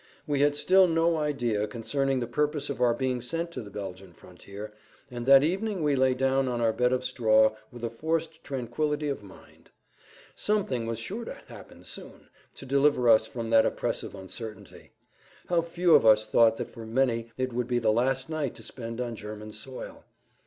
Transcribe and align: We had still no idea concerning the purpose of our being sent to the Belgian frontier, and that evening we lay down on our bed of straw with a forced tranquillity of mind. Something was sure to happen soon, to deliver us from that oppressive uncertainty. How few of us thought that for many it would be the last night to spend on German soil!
We 0.25 0.39
had 0.41 0.55
still 0.55 0.87
no 0.87 1.17
idea 1.17 1.67
concerning 1.67 2.19
the 2.19 2.25
purpose 2.25 2.71
of 2.71 2.81
our 2.81 2.95
being 2.95 3.21
sent 3.21 3.51
to 3.51 3.61
the 3.61 3.69
Belgian 3.69 4.13
frontier, 4.13 4.73
and 5.11 5.27
that 5.27 5.43
evening 5.43 5.83
we 5.83 5.95
lay 5.95 6.15
down 6.15 6.47
on 6.47 6.59
our 6.59 6.73
bed 6.73 6.91
of 6.91 7.03
straw 7.05 7.55
with 7.71 7.83
a 7.83 7.89
forced 7.91 8.43
tranquillity 8.43 9.09
of 9.09 9.21
mind. 9.21 9.69
Something 10.33 10.87
was 10.87 10.97
sure 10.97 11.25
to 11.25 11.35
happen 11.49 11.83
soon, 11.83 12.29
to 12.55 12.65
deliver 12.65 13.09
us 13.09 13.27
from 13.27 13.51
that 13.51 13.63
oppressive 13.63 14.15
uncertainty. 14.15 14.89
How 15.47 15.61
few 15.61 15.93
of 15.93 16.03
us 16.03 16.25
thought 16.25 16.57
that 16.57 16.71
for 16.71 16.83
many 16.87 17.31
it 17.37 17.53
would 17.53 17.67
be 17.67 17.77
the 17.77 17.91
last 17.93 18.27
night 18.27 18.55
to 18.55 18.63
spend 18.63 18.99
on 18.99 19.15
German 19.15 19.51
soil! 19.51 20.03